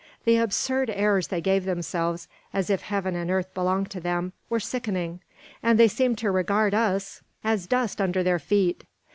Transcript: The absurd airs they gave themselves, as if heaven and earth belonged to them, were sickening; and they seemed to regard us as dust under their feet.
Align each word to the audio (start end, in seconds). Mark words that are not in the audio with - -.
The 0.25 0.37
absurd 0.37 0.89
airs 0.89 1.27
they 1.27 1.41
gave 1.41 1.63
themselves, 1.63 2.27
as 2.55 2.71
if 2.71 2.81
heaven 2.81 3.15
and 3.15 3.29
earth 3.29 3.53
belonged 3.53 3.91
to 3.91 3.99
them, 4.01 4.33
were 4.49 4.59
sickening; 4.59 5.21
and 5.61 5.77
they 5.77 5.87
seemed 5.87 6.17
to 6.17 6.31
regard 6.31 6.73
us 6.73 7.21
as 7.43 7.67
dust 7.67 8.01
under 8.01 8.23
their 8.23 8.39
feet. 8.39 8.83